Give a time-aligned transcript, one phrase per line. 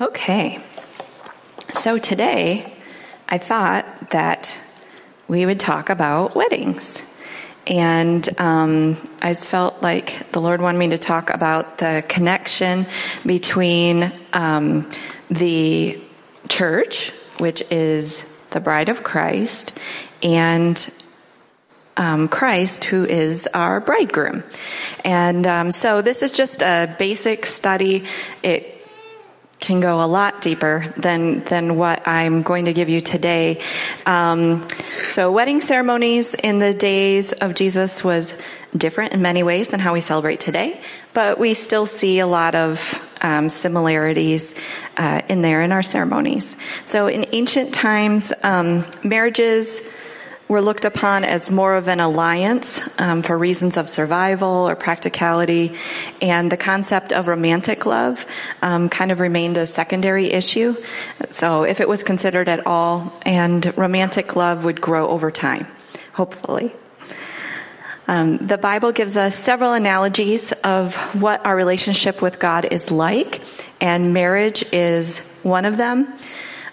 [0.00, 0.58] Okay.
[1.70, 2.72] So today,
[3.28, 4.58] I thought that
[5.28, 7.02] we would talk about weddings.
[7.66, 12.86] And um, I just felt like the Lord wanted me to talk about the connection
[13.26, 14.90] between um,
[15.30, 16.00] the
[16.48, 19.78] church, which is the bride of Christ,
[20.22, 20.92] and
[21.98, 24.42] um, Christ, who is our bridegroom.
[25.04, 28.04] And um, so this is just a basic study.
[28.42, 28.71] It
[29.62, 33.62] can go a lot deeper than than what I'm going to give you today.
[34.04, 34.66] Um,
[35.08, 38.36] so, wedding ceremonies in the days of Jesus was
[38.76, 40.80] different in many ways than how we celebrate today,
[41.14, 44.54] but we still see a lot of um, similarities
[44.96, 46.56] uh, in there in our ceremonies.
[46.84, 49.80] So, in ancient times, um, marriages
[50.52, 55.74] were looked upon as more of an alliance um, for reasons of survival or practicality,
[56.20, 58.26] and the concept of romantic love
[58.60, 60.76] um, kind of remained a secondary issue.
[61.30, 65.66] So, if it was considered at all, and romantic love would grow over time,
[66.12, 66.74] hopefully.
[68.06, 73.40] Um, the Bible gives us several analogies of what our relationship with God is like,
[73.80, 76.12] and marriage is one of them.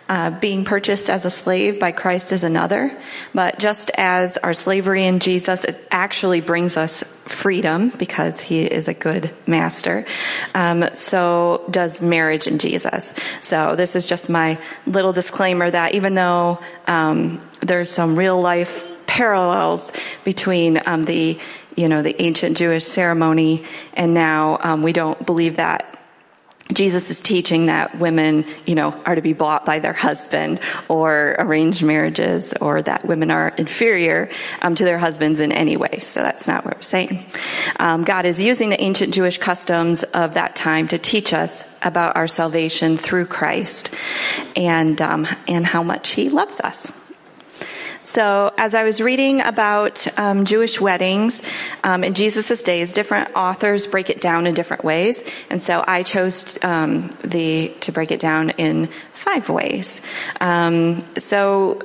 [0.10, 2.92] Uh, being purchased as a slave by Christ is another.
[3.32, 8.96] But just as our slavery in Jesus actually brings us freedom because he is a
[8.96, 10.08] good master,
[10.56, 13.14] um, so does marriage in Jesus.
[13.42, 14.58] So this is just my
[14.88, 16.58] little disclaimer that even though
[16.88, 19.92] um, there's some real life parallels
[20.24, 21.38] between um, the
[21.76, 23.64] you know the ancient Jewish ceremony
[23.94, 25.99] and now um, we don't believe that
[26.72, 31.36] Jesus is teaching that women, you know, are to be bought by their husband or
[31.40, 34.30] arranged marriages or that women are inferior
[34.62, 36.00] um, to their husbands in any way.
[36.02, 37.26] So that's not what we're saying.
[37.80, 42.16] Um, God is using the ancient Jewish customs of that time to teach us about
[42.16, 43.94] our salvation through Christ
[44.56, 46.92] and, um, and how much he loves us.
[48.04, 51.44] So, as I was reading about um, Jewish weddings
[51.84, 56.04] um, in Jesus' days, different authors break it down in different ways, and so I
[56.04, 60.02] chose um, the to break it down in five ways.
[60.40, 61.82] Um, so,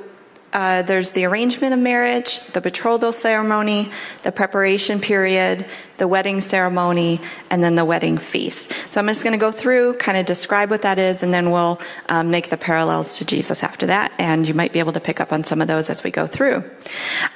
[0.55, 3.91] uh, there's the arrangement of marriage, the betrothal ceremony,
[4.23, 5.65] the preparation period,
[5.97, 8.71] the wedding ceremony, and then the wedding feast.
[8.89, 11.51] So I'm just going to go through, kind of describe what that is, and then
[11.51, 14.13] we'll um, make the parallels to Jesus after that.
[14.17, 16.25] And you might be able to pick up on some of those as we go
[16.25, 16.63] through.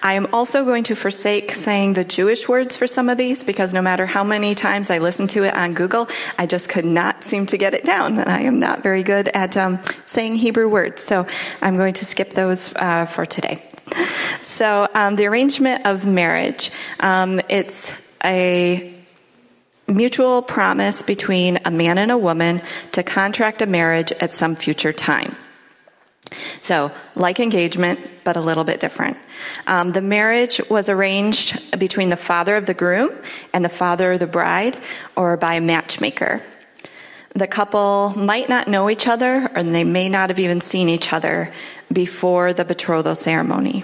[0.01, 3.73] I am also going to forsake saying the Jewish words for some of these because
[3.73, 7.25] no matter how many times I listened to it on Google, I just could not
[7.25, 8.17] seem to get it down.
[8.17, 11.03] And I am not very good at um, saying Hebrew words.
[11.03, 11.27] So
[11.61, 13.63] I'm going to skip those uh, for today.
[14.43, 17.91] So, um, the arrangement of marriage, um, it's
[18.23, 18.93] a
[19.87, 22.61] mutual promise between a man and a woman
[22.91, 25.35] to contract a marriage at some future time.
[26.61, 29.17] So, like engagement, but a little bit different.
[29.65, 33.11] Um, the marriage was arranged between the father of the groom
[33.51, 34.77] and the father of the bride,
[35.15, 36.43] or by a matchmaker.
[37.33, 41.13] The couple might not know each other, or they may not have even seen each
[41.13, 41.51] other
[41.91, 43.83] before the betrothal ceremony.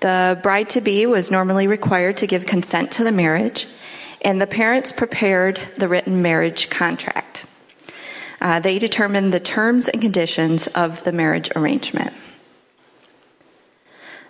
[0.00, 3.66] The bride to be was normally required to give consent to the marriage,
[4.20, 7.46] and the parents prepared the written marriage contract.
[8.40, 12.12] Uh, they determined the terms and conditions of the marriage arrangement.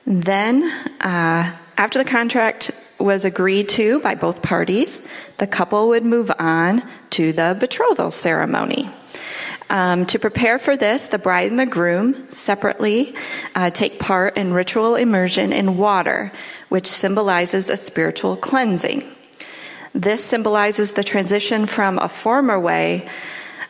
[0.04, 0.64] Then,
[1.00, 5.06] uh, after the contract was agreed to by both parties,
[5.38, 8.90] the couple would move on to the betrothal ceremony.
[9.72, 13.14] Um, to prepare for this, the bride and the groom separately
[13.54, 16.30] uh, take part in ritual immersion in water,
[16.68, 19.02] which symbolizes a spiritual cleansing.
[19.94, 23.08] This symbolizes the transition from a former way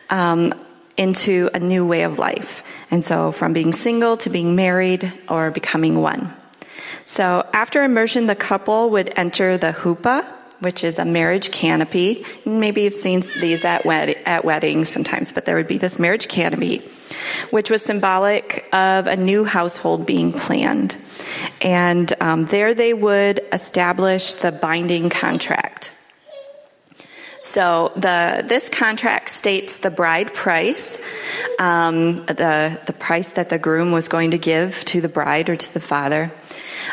[0.09, 0.53] um,
[0.97, 2.63] into a new way of life.
[2.91, 6.33] And so from being single to being married or becoming one.
[7.05, 10.25] So after immersion, the couple would enter the huppah,
[10.63, 12.25] which is a marriage canopy.
[12.45, 16.27] Maybe you've seen these at, wed- at weddings sometimes, but there would be this marriage
[16.27, 16.81] canopy,
[17.51, 20.97] which was symbolic of a new household being planned.
[21.61, 25.91] And um, there they would establish the binding contract.
[27.43, 30.97] So the this contract states the bride price,
[31.59, 35.57] um, the the price that the groom was going to give to the bride or
[35.57, 36.31] to the father,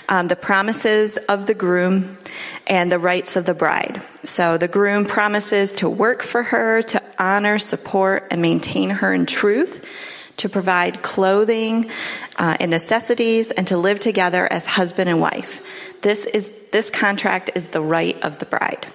[0.09, 2.19] um, the promises of the groom,
[2.67, 4.03] and the rights of the bride.
[4.25, 9.27] So the groom promises to work for her, to honor, support, and maintain her in
[9.27, 9.87] truth
[10.39, 11.89] to provide clothing
[12.37, 15.63] uh, and necessities and to live together as husband and wife.
[16.03, 18.89] This is this contract is the right of the bride.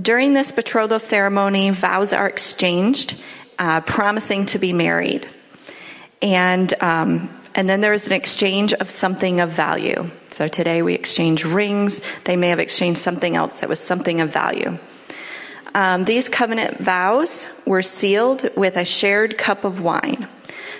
[0.00, 3.20] During this betrothal ceremony, vows are exchanged
[3.58, 5.26] uh, promising to be married.
[6.22, 10.10] And, um, and then there is an exchange of something of value.
[10.30, 12.00] So today we exchange rings.
[12.24, 14.78] They may have exchanged something else that was something of value.
[15.74, 20.28] Um, these covenant vows were sealed with a shared cup of wine.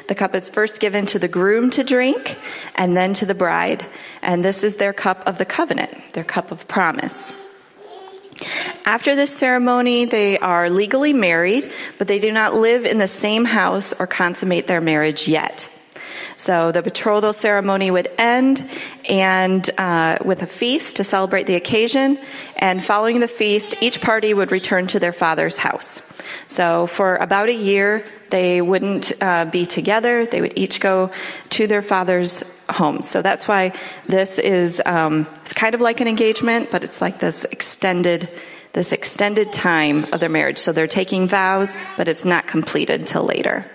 [0.07, 2.39] The cup is first given to the groom to drink
[2.75, 3.85] and then to the bride.
[4.23, 7.33] And this is their cup of the covenant, their cup of promise.
[8.85, 13.45] After this ceremony, they are legally married, but they do not live in the same
[13.45, 15.71] house or consummate their marriage yet.
[16.37, 18.69] So the betrothal ceremony would end
[19.09, 22.19] and uh, with a feast to celebrate the occasion.
[22.57, 26.01] And following the feast, each party would return to their father's house.
[26.47, 30.27] So for about a year, they wouldn't uh, be together.
[30.27, 31.11] They would each go
[31.51, 33.03] to their father's home.
[33.03, 33.73] So that's why
[34.07, 38.29] this is um, it's kind of like an engagement, but it's like this extended
[38.73, 40.59] this extended time of their marriage.
[40.59, 43.67] So they're taking vows, but it's not completed till later.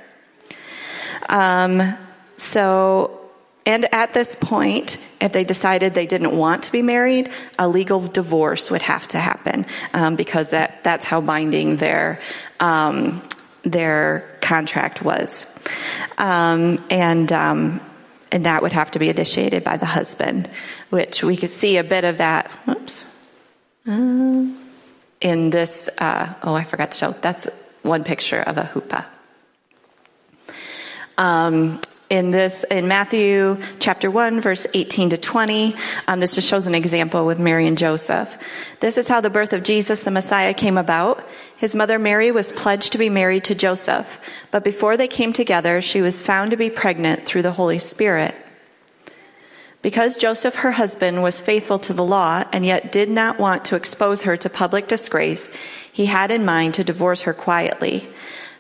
[1.28, 1.98] Um,
[2.38, 3.20] so,
[3.66, 8.02] and at this point, if they decided they didn't want to be married, a legal
[8.02, 12.20] divorce would have to happen um, because that, that's how binding their
[12.60, 13.22] um,
[13.64, 15.48] their contract was,
[16.18, 17.82] um, and um,
[18.32, 20.50] and that would have to be initiated by the husband,
[20.90, 22.52] which we could see a bit of that.
[22.68, 23.06] Oops.
[23.88, 24.46] Uh,
[25.22, 27.12] in this, uh, oh, I forgot to show.
[27.12, 27.48] That's
[27.82, 29.06] one picture of a huppah.
[31.18, 31.80] Um,
[32.14, 35.76] in this in matthew chapter 1 verse 18 to 20
[36.08, 38.38] um, this just shows an example with mary and joseph.
[38.82, 41.28] This is how the birth of jesus the messiah came about.
[41.58, 44.20] His mother mary was pledged to be married to joseph
[44.52, 48.36] but before they came together she was found to be pregnant through the holy spirit.
[49.82, 53.76] Because Joseph, her husband, was faithful to the law and yet did not want to
[53.76, 55.50] expose her to public disgrace,
[55.92, 58.08] he had in mind to divorce her quietly.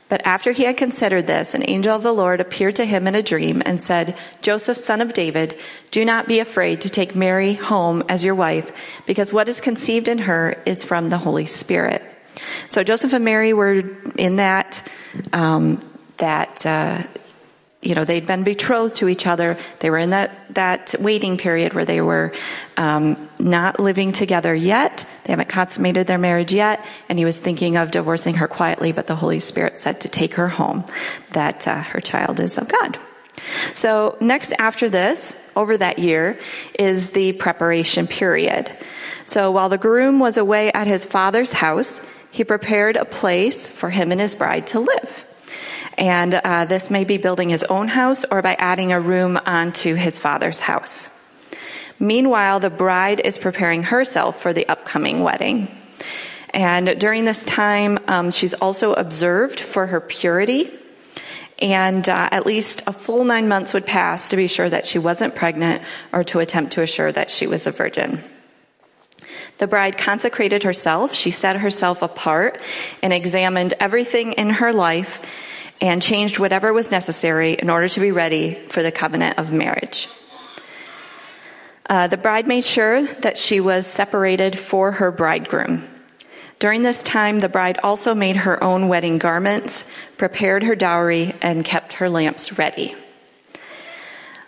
[0.09, 3.15] But after he had considered this, an angel of the Lord appeared to him in
[3.15, 5.57] a dream and said, Joseph, son of David,
[5.91, 8.71] do not be afraid to take Mary home as your wife,
[9.07, 12.03] because what is conceived in her is from the Holy Spirit.
[12.67, 13.83] So Joseph and Mary were
[14.17, 14.88] in that,
[15.31, 15.83] um,
[16.17, 17.03] that, uh,
[17.85, 19.57] you know, they'd been betrothed to each other.
[19.80, 22.33] They were in that, that waiting period where they were
[22.77, 25.06] um, not living together yet.
[25.24, 26.85] They haven't consummated their marriage yet.
[27.09, 30.35] And he was thinking of divorcing her quietly, but the Holy Spirit said to take
[30.35, 30.85] her home,
[31.31, 32.97] that uh, her child is of God.
[33.74, 36.39] So next after this, over that year,
[36.77, 38.75] is the preparation period.
[39.25, 43.89] So while the groom was away at his father's house, he prepared a place for
[43.89, 45.25] him and his bride to live.
[45.98, 49.95] And uh, this may be building his own house or by adding a room onto
[49.95, 51.19] his father's house.
[52.00, 55.69] Meanwhile, the bride is preparing herself for the upcoming wedding.
[56.50, 60.72] And during this time, um, she's also observed for her purity.
[61.60, 65.00] And uh, at least a full nine months would pass to be sure that she
[65.00, 65.81] wasn't pregnant
[66.12, 68.24] or to attempt to assure that she was a virgin.
[69.60, 71.13] The bride consecrated herself.
[71.13, 72.62] She set herself apart
[73.01, 75.22] and examined everything in her life
[75.83, 80.07] and changed whatever was necessary in order to be ready for the covenant of marriage.
[81.89, 85.83] Uh, the bride made sure that she was separated for her bridegroom.
[86.59, 91.65] During this time, the bride also made her own wedding garments, prepared her dowry, and
[91.65, 92.96] kept her lamps ready.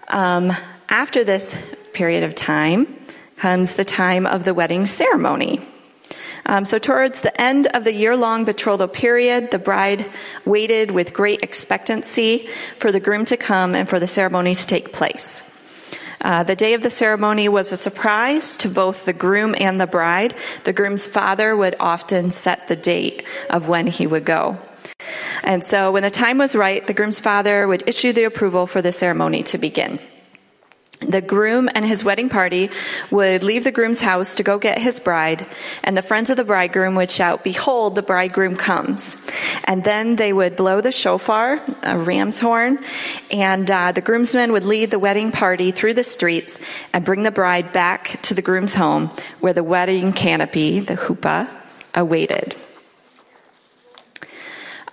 [0.08, 0.54] Um,
[0.88, 1.54] after this
[1.92, 2.88] period of time
[3.36, 5.60] comes the time of the wedding ceremony.
[6.48, 10.10] Um, so, towards the end of the year long betrothal period, the bride
[10.46, 12.48] waited with great expectancy
[12.78, 15.44] for the groom to come and for the ceremony to take place.
[16.22, 19.88] Uh, the day of the ceremony was a surprise to both the groom and the
[19.88, 20.36] bride.
[20.64, 24.58] The groom's father would often set the date of when he would go.
[25.44, 28.82] And so, when the time was right, the groom's father would issue the approval for
[28.82, 30.00] the ceremony to begin
[31.16, 32.70] the groom and his wedding party
[33.10, 35.48] would leave the groom's house to go get his bride,
[35.82, 39.16] and the friends of the bridegroom would shout, Behold, the bridegroom comes.
[39.64, 42.84] And then they would blow the shofar, a ram's horn,
[43.32, 46.60] and uh, the groomsmen would lead the wedding party through the streets
[46.92, 51.48] and bring the bride back to the groom's home where the wedding canopy, the huppah,
[51.94, 52.58] awaited.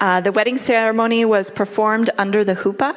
[0.00, 2.96] Uh, the wedding ceremony was performed under the huppah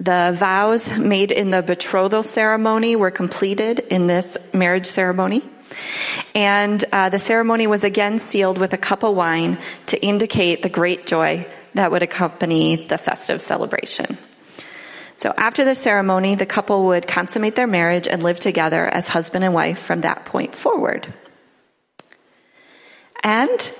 [0.00, 5.42] the vows made in the betrothal ceremony were completed in this marriage ceremony.
[6.34, 10.68] And uh, the ceremony was again sealed with a cup of wine to indicate the
[10.68, 14.18] great joy that would accompany the festive celebration.
[15.16, 19.44] So after the ceremony, the couple would consummate their marriage and live together as husband
[19.44, 21.12] and wife from that point forward.
[23.22, 23.72] And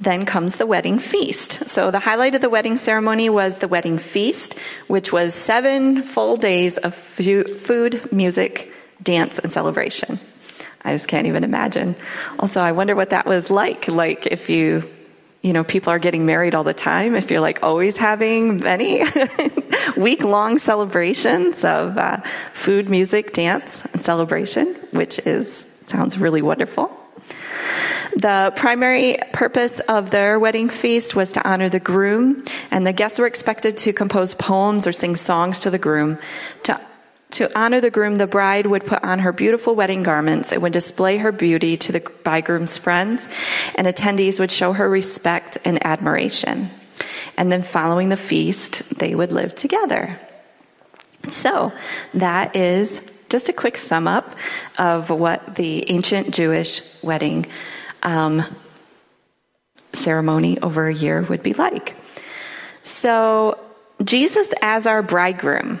[0.00, 1.68] then comes the wedding feast.
[1.68, 4.54] So the highlight of the wedding ceremony was the wedding feast,
[4.86, 10.20] which was seven full days of food, music, dance, and celebration.
[10.84, 11.96] I just can't even imagine.
[12.38, 13.88] Also, I wonder what that was like.
[13.88, 14.88] Like if you,
[15.42, 19.02] you know, people are getting married all the time, if you're like always having many
[19.96, 22.18] week long celebrations of uh,
[22.52, 26.90] food, music, dance, and celebration, which is, sounds really wonderful.
[28.16, 33.18] The primary purpose of their wedding feast was to honor the groom, and the guests
[33.18, 36.18] were expected to compose poems or sing songs to the groom.
[36.64, 36.80] To,
[37.32, 40.72] to honor the groom, the bride would put on her beautiful wedding garments and would
[40.72, 43.28] display her beauty to the bridegroom's friends,
[43.74, 46.70] and attendees would show her respect and admiration.
[47.36, 50.18] And then following the feast, they would live together.
[51.28, 51.72] So
[52.14, 54.34] that is just a quick sum up
[54.78, 57.46] of what the ancient Jewish wedding
[58.02, 58.44] um,
[59.92, 61.96] ceremony over a year would be like.
[62.82, 63.58] So,
[64.02, 65.80] Jesus as our bridegroom.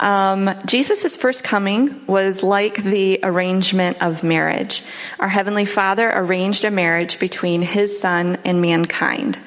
[0.00, 4.82] Um, Jesus' first coming was like the arrangement of marriage.
[5.18, 9.38] Our Heavenly Father arranged a marriage between His Son and mankind.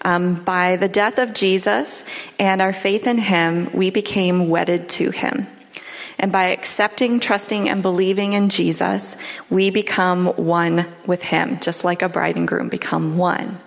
[0.00, 2.04] Um, by the death of Jesus
[2.38, 5.46] and our faith in Him, we became wedded to Him.
[6.22, 9.16] And by accepting, trusting, and believing in Jesus,
[9.50, 13.58] we become one with him, just like a bride and groom become one.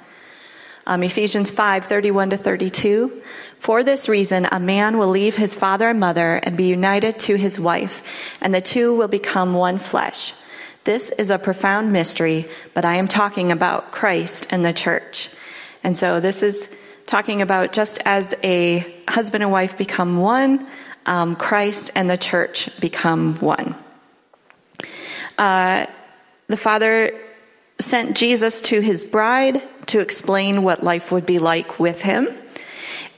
[0.87, 3.21] Um, Ephesians 5 31 to 32.
[3.59, 7.35] For this reason, a man will leave his father and mother and be united to
[7.35, 8.01] his wife,
[8.39, 10.33] and the two will become one flesh.
[10.85, 15.29] This is a profound mystery, but I am talking about Christ and the church.
[15.83, 16.69] And so this is
[17.05, 20.67] talking about just as a husband and wife become one,
[21.05, 23.75] um, Christ and the church become one.
[25.37, 25.85] Uh,
[26.47, 27.11] the Father
[27.79, 32.27] sent Jesus to his bride to explain what life would be like with him.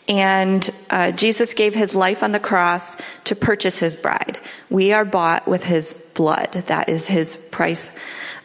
[0.08, 4.40] And uh, Jesus gave his life on the cross to purchase his bride.
[4.70, 6.52] We are bought with his blood.
[6.54, 7.92] That is his price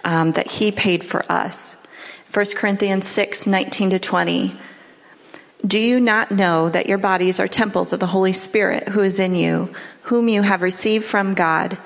[0.04, 1.76] um, that he paid for us.
[2.32, 4.58] 1 Corinthians 6 19 to 20
[5.66, 9.20] do you not know that your bodies are temples of the Holy Spirit who is
[9.20, 11.78] in you, whom you have received from God?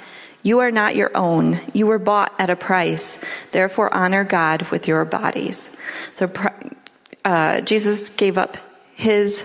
[0.42, 1.58] You are not your own.
[1.74, 3.22] You were bought at a price.
[3.50, 5.70] Therefore, honor God with your bodies.
[6.14, 6.30] So,
[7.24, 8.56] uh, Jesus gave up
[8.94, 9.44] his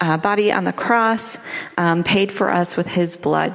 [0.00, 1.38] uh, body on the cross,
[1.76, 3.52] um, paid for us with his blood.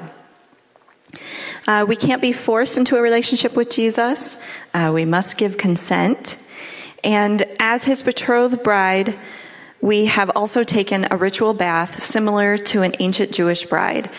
[1.65, 4.37] Uh, we can't be forced into a relationship with Jesus.
[4.73, 6.37] Uh, we must give consent.
[7.03, 9.17] And as his betrothed bride,
[9.81, 14.09] we have also taken a ritual bath similar to an ancient Jewish bride.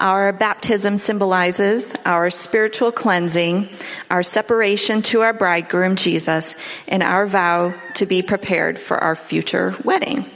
[0.00, 3.68] Our baptism symbolizes our spiritual cleansing,
[4.10, 6.54] our separation to our bridegroom Jesus,
[6.86, 10.30] and our vow to be prepared for our future wedding.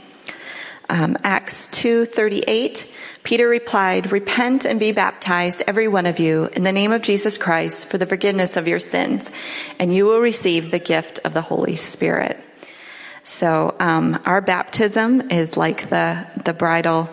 [0.89, 2.91] Um, Acts 2:38
[3.25, 7.39] Peter replied, Repent and be baptized, every one of you, in the name of Jesus
[7.39, 9.31] Christ for the forgiveness of your sins,
[9.79, 12.39] and you will receive the gift of the Holy Spirit.
[13.25, 17.09] So um, our baptism is like the the bridal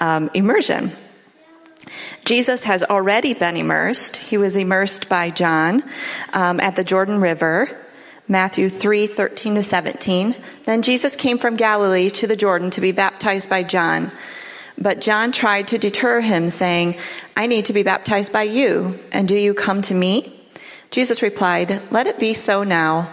[0.00, 0.90] um, immersion.
[2.24, 4.16] Jesus has already been immersed.
[4.16, 5.84] He was immersed by John
[6.32, 7.78] um, at the Jordan River.
[8.26, 10.34] Matthew 3, 13 to 17.
[10.64, 14.10] Then Jesus came from Galilee to the Jordan to be baptized by John.
[14.78, 16.96] But John tried to deter him, saying,
[17.36, 20.40] I need to be baptized by you, and do you come to me?
[20.90, 23.12] Jesus replied, Let it be so now.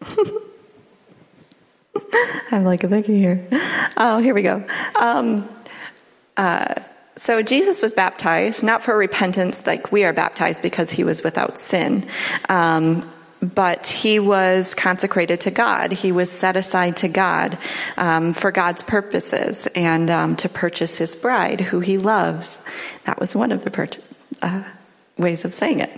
[2.50, 3.46] I'm like a thinking here.
[3.96, 4.64] Oh, here we go.
[4.98, 5.48] Um,
[6.36, 6.74] uh,
[7.16, 11.58] so Jesus was baptized not for repentance, like we are baptized because he was without
[11.58, 12.06] sin.
[12.48, 13.02] Um,
[13.40, 15.92] but he was consecrated to God.
[15.92, 17.58] He was set aside to God
[17.96, 22.60] um, for God's purposes and um, to purchase his bride, who he loves.
[23.04, 24.04] That was one of the purchase,
[24.42, 24.64] uh,
[25.18, 25.90] ways of saying it.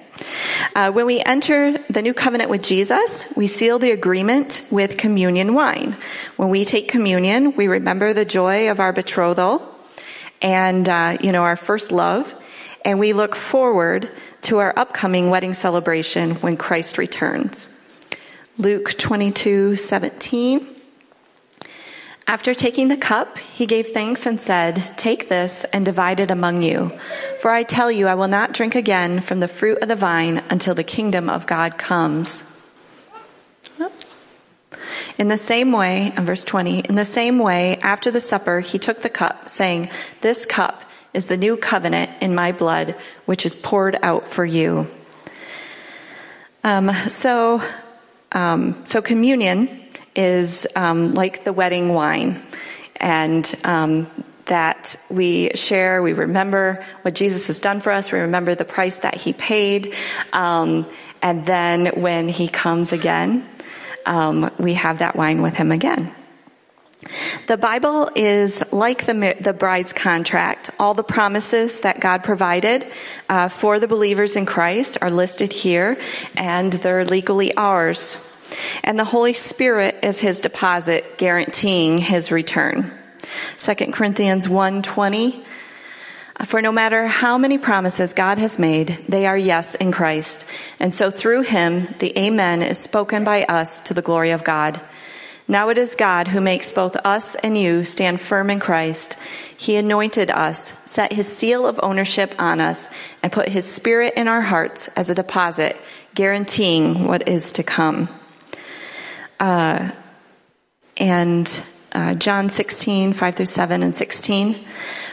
[0.74, 5.54] Uh, when we enter the new covenant with Jesus, we seal the agreement with communion
[5.54, 5.96] wine.
[6.36, 9.66] When we take communion, we remember the joy of our betrothal
[10.42, 12.34] and uh, you know our first love,
[12.84, 14.10] and we look forward
[14.42, 17.68] to our upcoming wedding celebration when Christ returns.
[18.58, 20.79] Luke 22 17.
[22.30, 26.62] After taking the cup, he gave thanks and said, Take this and divide it among
[26.62, 26.92] you.
[27.40, 30.40] For I tell you, I will not drink again from the fruit of the vine
[30.48, 32.44] until the kingdom of God comes.
[33.80, 34.16] Oops.
[35.18, 38.78] In the same way, in verse 20, in the same way, after the supper, he
[38.78, 42.94] took the cup, saying, This cup is the new covenant in my blood,
[43.26, 44.86] which is poured out for you.
[46.62, 47.60] Um, so,
[48.30, 49.80] um, so communion
[50.14, 52.42] is um, like the wedding wine,
[52.96, 54.10] and um,
[54.46, 58.98] that we share, we remember what Jesus has done for us, we remember the price
[58.98, 59.94] that he paid,
[60.32, 60.86] um,
[61.22, 63.48] and then when he comes again,
[64.06, 66.12] um, we have that wine with him again.
[67.46, 70.70] The Bible is like the, the bride's contract.
[70.78, 72.86] All the promises that God provided
[73.28, 75.98] uh, for the believers in Christ are listed here,
[76.36, 78.18] and they're legally ours.
[78.82, 82.92] And the Holy Spirit is his deposit guaranteeing his return.
[83.58, 85.44] 2 Corinthians 1:20
[86.44, 90.46] For no matter how many promises God has made, they are yes in Christ.
[90.78, 94.80] And so through him the amen is spoken by us to the glory of God.
[95.50, 99.16] Now it is God who makes both us and you stand firm in Christ.
[99.56, 102.88] He anointed us, set his seal of ownership on us,
[103.20, 105.76] and put his spirit in our hearts as a deposit,
[106.14, 108.08] guaranteeing what is to come.
[109.40, 109.90] Uh,
[110.98, 114.54] and uh, John 16, 5 through 7 and 16.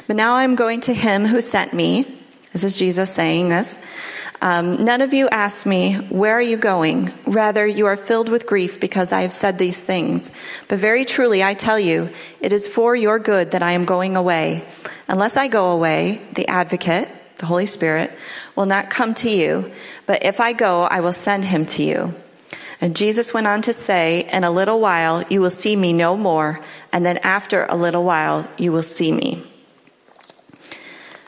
[0.05, 2.05] But now I'm going to him who sent me.
[2.51, 3.79] This is Jesus saying this.
[4.39, 7.11] Um, none of you ask me, Where are you going?
[7.25, 10.29] Rather, you are filled with grief because I have said these things.
[10.67, 14.15] But very truly, I tell you, it is for your good that I am going
[14.15, 14.63] away.
[15.07, 18.11] Unless I go away, the advocate, the Holy Spirit,
[18.55, 19.71] will not come to you.
[20.05, 22.13] But if I go, I will send him to you.
[22.79, 26.15] And Jesus went on to say, In a little while, you will see me no
[26.15, 26.61] more.
[26.91, 29.43] And then after a little while, you will see me.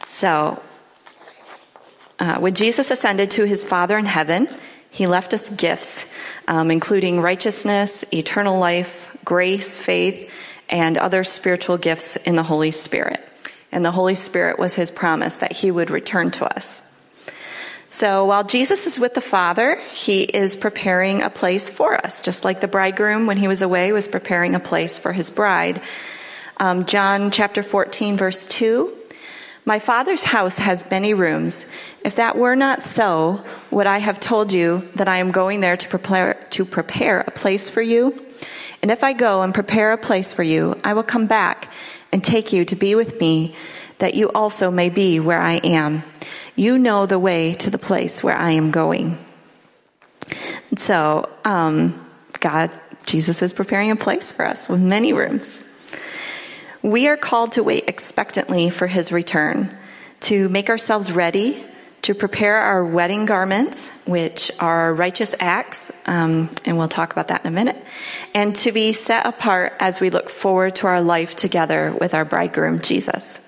[0.07, 0.62] So,
[2.19, 4.49] uh, when Jesus ascended to his Father in heaven,
[4.91, 6.05] he left us gifts,
[6.47, 10.31] um, including righteousness, eternal life, grace, faith,
[10.69, 13.25] and other spiritual gifts in the Holy Spirit.
[13.71, 16.81] And the Holy Spirit was his promise that he would return to us.
[17.91, 22.45] So while Jesus is with the Father, he is preparing a place for us, just
[22.45, 25.82] like the bridegroom when he was away was preparing a place for his bride.
[26.58, 28.95] Um, John chapter 14 verse 2
[29.65, 31.67] my father's house has many rooms.
[32.04, 35.78] If that were not so, would I have told you that I am going there
[35.78, 38.17] to prepare, to prepare a place for you?
[38.82, 41.71] And if I go and prepare a place for you, I will come back
[42.12, 43.56] and take you to be with me,
[43.99, 46.02] that you also may be where I am.
[46.60, 49.17] You know the way to the place where I am going.
[50.76, 52.06] So, um,
[52.41, 52.69] God,
[53.06, 55.63] Jesus is preparing a place for us with many rooms.
[56.82, 59.74] We are called to wait expectantly for his return,
[60.28, 61.63] to make ourselves ready,
[62.02, 67.45] to prepare our wedding garments, which are righteous acts, um, and we'll talk about that
[67.45, 67.78] in a minute,
[68.34, 72.26] and to be set apart as we look forward to our life together with our
[72.26, 73.39] bridegroom, Jesus.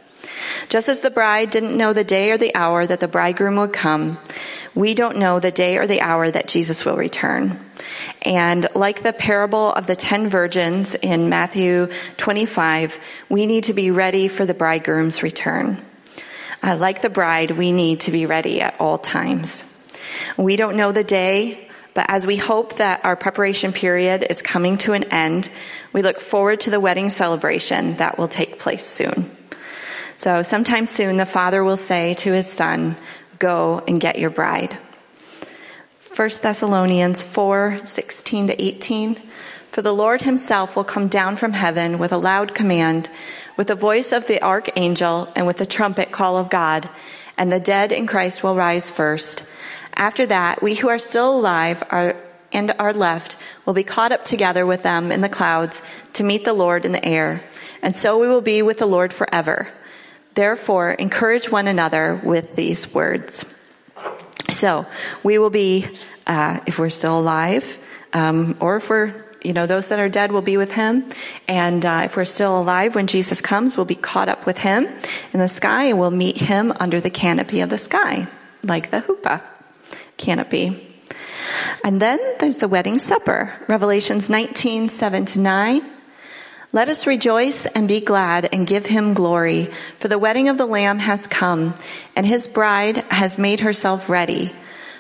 [0.70, 3.74] Just as the bride didn't know the day or the hour that the bridegroom would
[3.74, 4.18] come,
[4.74, 7.60] we don't know the day or the hour that Jesus will return.
[8.22, 12.98] And like the parable of the ten virgins in Matthew 25,
[13.30, 15.84] we need to be ready for the bridegroom's return.
[16.64, 19.66] Uh, like the bride, we need to be ready at all times.
[20.38, 24.78] We don't know the day, but as we hope that our preparation period is coming
[24.80, 25.50] to an end,
[25.92, 29.36] we look forward to the wedding celebration that will take place soon.
[30.22, 32.96] So sometime soon, the father will say to his son,
[33.40, 34.78] Go and get your bride.
[36.16, 39.18] 1 Thessalonians 4 16 to 18.
[39.72, 43.10] For the Lord himself will come down from heaven with a loud command,
[43.58, 46.88] with the voice of the archangel, and with the trumpet call of God,
[47.36, 49.44] and the dead in Christ will rise first.
[49.96, 52.16] After that, we who are still alive are,
[52.52, 55.82] and are left will be caught up together with them in the clouds
[56.14, 57.42] to meet the Lord in the air,
[57.82, 59.72] and so we will be with the Lord forever.
[60.34, 63.46] Therefore, encourage one another with these words.
[64.50, 64.86] So
[65.24, 65.88] we will be,
[66.28, 67.78] uh, if we're still alive,
[68.14, 71.06] um, or if we're, you know, those that are dead will be with him.
[71.48, 74.88] And uh, if we're still alive when Jesus comes, we'll be caught up with him
[75.34, 78.28] in the sky and we'll meet him under the canopy of the sky,
[78.64, 79.42] like the huppah
[80.18, 80.88] canopy.
[81.84, 85.82] And then there's the wedding supper, Revelations 19, 7 to 9.
[86.74, 90.66] Let us rejoice and be glad and give him glory, for the wedding of the
[90.66, 91.76] Lamb has come,
[92.16, 94.54] and his bride has made herself ready.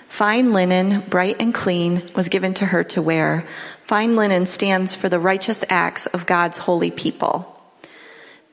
[0.10, 3.48] Fine linen, bright and clean, was given to her to wear.
[3.86, 7.48] Fine linen stands for the righteous acts of God's holy people.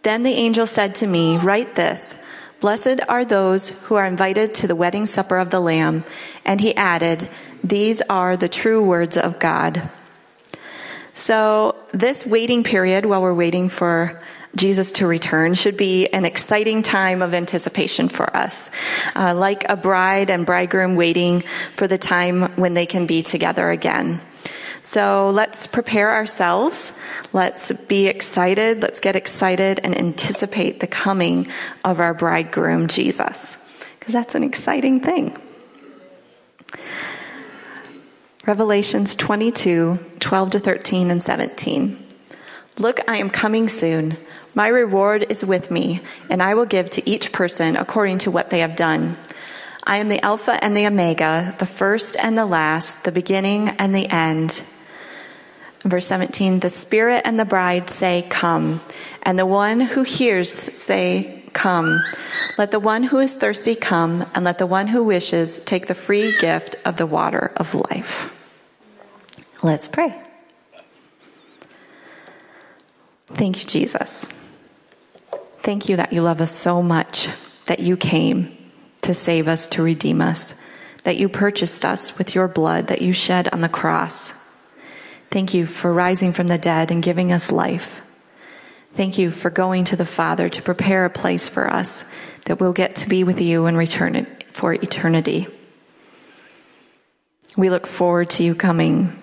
[0.02, 2.16] Then the angel said to me, Write this
[2.60, 6.04] Blessed are those who are invited to the wedding supper of the Lamb.
[6.44, 7.28] And he added,
[7.64, 9.90] These are the true words of God.
[11.18, 14.22] So, this waiting period while we're waiting for
[14.54, 18.70] Jesus to return should be an exciting time of anticipation for us.
[19.16, 21.42] Uh, like a bride and bridegroom waiting
[21.74, 24.20] for the time when they can be together again.
[24.82, 26.92] So let's prepare ourselves.
[27.32, 28.80] Let's be excited.
[28.80, 31.48] Let's get excited and anticipate the coming
[31.84, 33.58] of our bridegroom, Jesus.
[33.98, 35.36] Because that's an exciting thing.
[38.48, 41.98] Revelations 22, 12 to 13 and 17.
[42.78, 44.16] Look, I am coming soon.
[44.54, 48.48] My reward is with me, and I will give to each person according to what
[48.48, 49.18] they have done.
[49.84, 53.94] I am the Alpha and the Omega, the first and the last, the beginning and
[53.94, 54.62] the end.
[55.84, 58.80] Verse 17, the Spirit and the bride say, Come.
[59.24, 62.02] And the one who hears say, Come.
[62.56, 65.94] Let the one who is thirsty come, and let the one who wishes take the
[65.94, 68.34] free gift of the water of life.
[69.62, 70.14] Let's pray.
[73.26, 74.28] Thank you, Jesus.
[75.60, 77.28] Thank you that you love us so much,
[77.66, 78.56] that you came
[79.02, 80.54] to save us, to redeem us,
[81.02, 84.32] that you purchased us with your blood that you shed on the cross.
[85.30, 88.00] Thank you for rising from the dead and giving us life.
[88.94, 92.04] Thank you for going to the Father to prepare a place for us
[92.46, 95.46] that we'll get to be with you and return for eternity.
[97.56, 99.20] We look forward to you coming.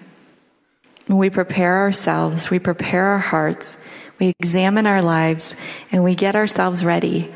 [1.07, 3.85] We prepare ourselves, we prepare our hearts,
[4.19, 5.55] we examine our lives,
[5.91, 7.33] and we get ourselves ready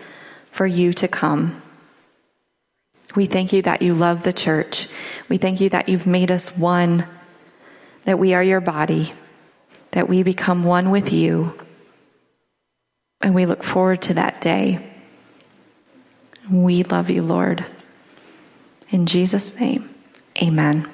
[0.52, 1.62] for you to come.
[3.16, 4.88] We thank you that you love the church.
[5.30, 7.06] We thank you that you've made us one
[8.06, 9.14] that we are your body,
[9.92, 11.54] that we become one with you.
[13.22, 14.80] And we look forward to that day.
[16.50, 17.66] We love you, Lord.
[18.90, 19.94] In Jesus' name,
[20.42, 20.90] amen.